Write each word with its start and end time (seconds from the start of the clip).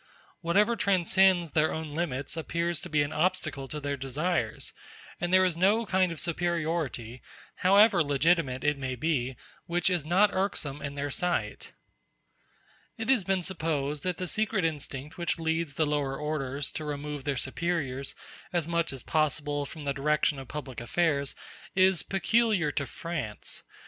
Whatever 0.41 0.75
transcends 0.75 1.51
their 1.51 1.71
own 1.71 1.93
limits 1.93 2.35
appears 2.35 2.81
to 2.81 2.89
be 2.89 3.03
an 3.03 3.13
obstacle 3.13 3.67
to 3.67 3.79
their 3.79 3.95
desires, 3.95 4.73
and 5.19 5.31
there 5.31 5.45
is 5.45 5.55
no 5.55 5.85
kind 5.85 6.11
of 6.11 6.19
superiority, 6.19 7.21
however 7.57 8.01
legitimate 8.03 8.63
it 8.63 8.79
may 8.79 8.95
be, 8.95 9.35
which 9.67 9.91
is 9.91 10.03
not 10.03 10.31
irksome 10.33 10.81
in 10.81 10.95
their 10.95 11.11
sight. 11.11 11.73
It 12.97 13.09
has 13.09 13.23
been 13.23 13.43
supposed 13.43 14.01
that 14.01 14.17
the 14.17 14.27
secret 14.27 14.65
instinct 14.65 15.19
which 15.19 15.37
leads 15.37 15.75
the 15.75 15.85
lower 15.85 16.17
orders 16.17 16.71
to 16.71 16.83
remove 16.83 17.23
their 17.23 17.37
superiors 17.37 18.15
as 18.51 18.67
much 18.67 18.91
as 18.91 19.03
possible 19.03 19.67
from 19.67 19.83
the 19.83 19.93
direction 19.93 20.39
of 20.39 20.47
public 20.47 20.81
affairs 20.81 21.35
is 21.75 22.01
peculiar 22.01 22.71
to 22.71 22.87
France. 22.87 23.61